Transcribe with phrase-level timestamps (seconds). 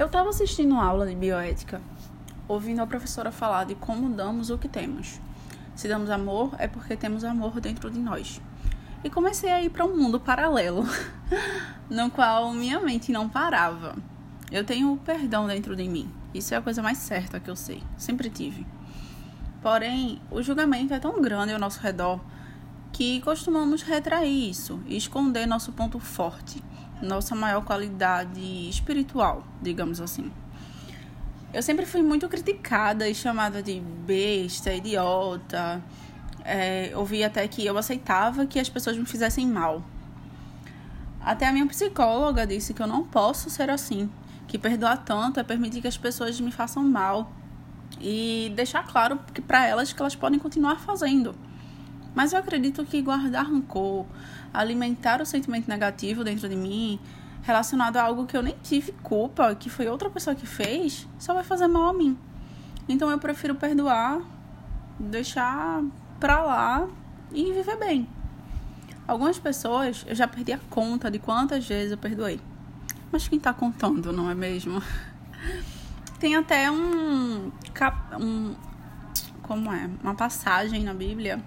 [0.00, 1.78] Eu estava assistindo uma aula de bioética,
[2.48, 5.20] ouvindo a professora falar de como damos o que temos.
[5.76, 8.40] Se damos amor, é porque temos amor dentro de nós.
[9.04, 10.86] E comecei a ir para um mundo paralelo,
[11.90, 13.94] no qual minha mente não parava.
[14.50, 16.10] Eu tenho o perdão dentro de mim.
[16.32, 17.82] Isso é a coisa mais certa que eu sei.
[17.98, 18.66] Sempre tive.
[19.60, 22.18] Porém, o julgamento é tão grande ao nosso redor
[22.90, 26.64] que costumamos retrair isso e esconder nosso ponto forte,
[27.02, 30.30] nossa maior qualidade espiritual, digamos assim.
[31.52, 35.82] Eu sempre fui muito criticada e chamada de besta, idiota.
[36.44, 39.82] É, ouvi até que eu aceitava que as pessoas me fizessem mal.
[41.20, 44.08] Até a minha psicóloga disse que eu não posso ser assim,
[44.46, 47.30] que perdoar tanto é permitir que as pessoas me façam mal
[48.00, 51.34] e deixar claro para elas que elas podem continuar fazendo.
[52.14, 54.04] Mas eu acredito que guardar rancor,
[54.52, 56.98] alimentar o sentimento negativo dentro de mim,
[57.42, 61.34] relacionado a algo que eu nem tive culpa, que foi outra pessoa que fez, só
[61.34, 62.18] vai fazer mal a mim.
[62.88, 64.20] Então eu prefiro perdoar,
[64.98, 65.82] deixar
[66.18, 66.88] pra lá
[67.32, 68.08] e viver bem.
[69.06, 72.40] Algumas pessoas, eu já perdi a conta de quantas vezes eu perdoei.
[73.10, 74.82] Mas quem tá contando, não é mesmo?
[76.20, 77.50] Tem até um,
[78.20, 78.54] um
[79.42, 81.42] como é, uma passagem na Bíblia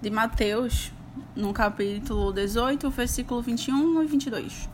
[0.00, 0.92] de Mateus,
[1.34, 4.68] no capítulo 18, versículo 21 e 22,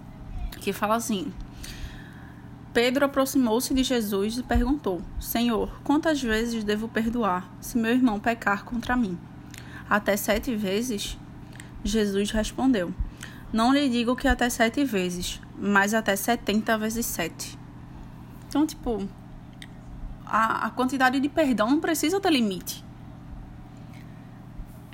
[0.60, 1.32] que fala assim:
[2.74, 8.64] Pedro aproximou-se de Jesus e perguntou: Senhor, quantas vezes devo perdoar se meu irmão pecar
[8.64, 9.18] contra mim?
[9.88, 11.16] Até sete vezes?
[11.82, 12.92] Jesus respondeu:
[13.52, 17.58] Não lhe digo que até sete vezes, mas até setenta vezes sete.
[18.46, 19.08] Então, tipo,
[20.26, 22.83] a, a quantidade de perdão não precisa ter limite.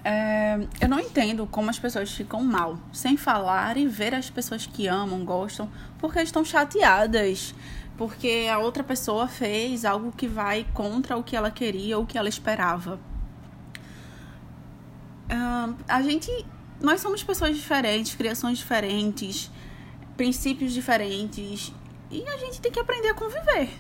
[0.03, 4.67] É, eu não entendo como as pessoas ficam mal, sem falar e ver as pessoas
[4.67, 7.55] que amam, gostam, porque estão chateadas,
[7.99, 12.07] porque a outra pessoa fez algo que vai contra o que ela queria ou o
[12.07, 12.99] que ela esperava.
[15.29, 15.35] É,
[15.87, 16.31] a gente,
[16.81, 19.51] nós somos pessoas diferentes, criações diferentes,
[20.17, 21.73] princípios diferentes,
[22.11, 23.71] e a gente tem que aprender a conviver.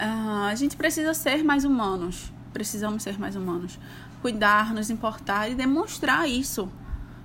[0.00, 2.31] Uh, a gente precisa ser mais humanos.
[2.52, 3.78] Precisamos ser mais humanos.
[4.20, 6.68] Cuidar, nos importar e demonstrar isso.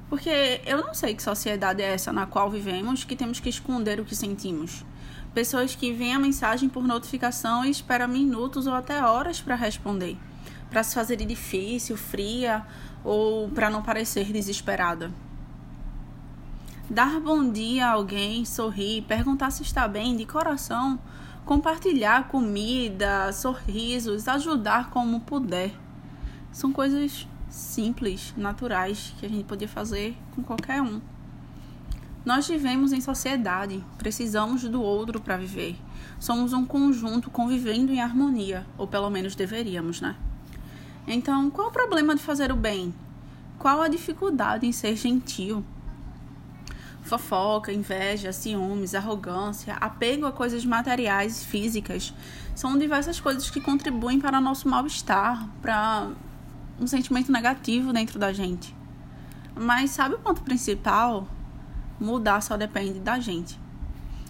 [0.09, 3.99] Porque eu não sei que sociedade é essa na qual vivemos que temos que esconder
[3.99, 4.85] o que sentimos.
[5.33, 10.17] Pessoas que veem a mensagem por notificação e esperam minutos ou até horas para responder.
[10.69, 12.65] Para se fazer difícil, fria
[13.03, 15.11] ou para não parecer desesperada.
[16.89, 20.97] Dar bom dia a alguém, sorrir, perguntar se está bem de coração,
[21.47, 25.71] compartilhar comida, sorrisos, ajudar como puder.
[26.51, 30.99] São coisas simples, naturais, que a gente podia fazer com qualquer um.
[32.25, 35.77] Nós vivemos em sociedade, precisamos do outro para viver.
[36.19, 40.17] Somos um conjunto convivendo em harmonia, ou pelo menos deveríamos, né?
[41.07, 42.93] Então, qual o problema de fazer o bem?
[43.57, 45.63] Qual a dificuldade em ser gentil?
[47.07, 52.13] Fofoca, inveja, ciúmes, arrogância, apego a coisas materiais, físicas,
[52.53, 56.09] são diversas coisas que contribuem para nosso mal-estar, para
[56.77, 58.75] um sentimento negativo dentro da gente.
[59.55, 61.27] Mas sabe o ponto principal?
[61.97, 63.57] Mudar só depende da gente.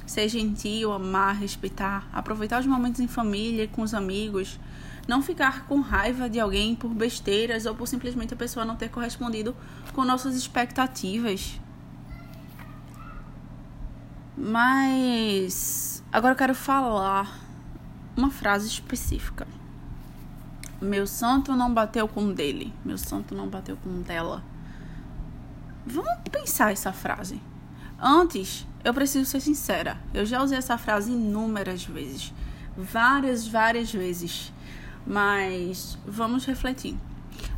[0.05, 4.59] Ser gentil, amar, respeitar, aproveitar os momentos em família, com os amigos,
[5.07, 8.89] não ficar com raiva de alguém por besteiras ou por simplesmente a pessoa não ter
[8.89, 9.55] correspondido
[9.94, 11.59] com nossas expectativas.
[14.38, 17.40] Mas agora eu quero falar
[18.16, 19.48] uma frase específica.
[20.80, 24.44] Meu santo não bateu com dele, meu santo não bateu com dela.
[25.88, 27.42] Vamos pensar essa frase.
[28.00, 29.98] Antes, eu preciso ser sincera.
[30.14, 32.31] Eu já usei essa frase inúmeras vezes.
[32.78, 34.54] Várias, várias vezes.
[35.06, 36.96] Mas vamos refletir.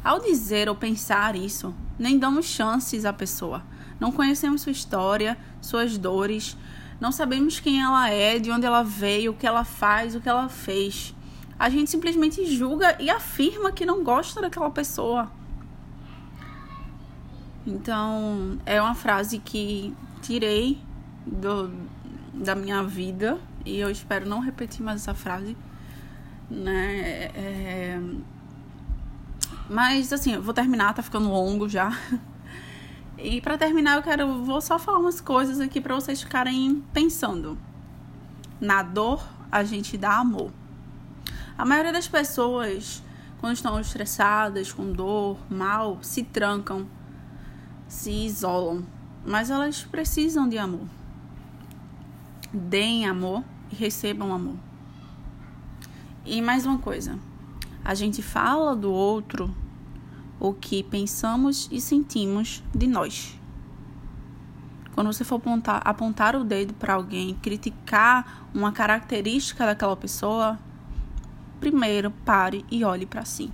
[0.01, 3.63] Ao dizer ou pensar isso, nem damos chances à pessoa.
[3.99, 6.55] Não conhecemos sua história, suas dores,
[6.99, 10.27] não sabemos quem ela é, de onde ela veio, o que ela faz, o que
[10.27, 11.15] ela fez.
[11.57, 15.31] A gente simplesmente julga e afirma que não gosta daquela pessoa.
[17.65, 20.81] Então, é uma frase que tirei
[21.25, 21.71] do,
[22.33, 25.55] da minha vida e eu espero não repetir mais essa frase,
[26.49, 27.31] né?
[27.35, 28.01] É...
[29.69, 31.91] Mas assim, eu vou terminar, tá ficando longo já.
[33.21, 37.57] E para terminar, eu quero vou só falar umas coisas aqui para vocês ficarem pensando.
[38.61, 40.51] Na dor, a gente dá amor.
[41.57, 43.03] A maioria das pessoas,
[43.41, 46.87] quando estão estressadas, com dor, mal, se trancam,
[47.89, 48.85] se isolam,
[49.25, 50.87] mas elas precisam de amor.
[52.53, 54.55] Deem amor e recebam amor.
[56.25, 57.19] E mais uma coisa,
[57.83, 59.53] a gente fala do outro
[60.39, 63.37] o que pensamos e sentimos de nós.
[64.93, 70.57] Quando você for apontar, apontar o dedo para alguém, criticar uma característica daquela pessoa,
[71.59, 73.51] primeiro pare e olhe para si.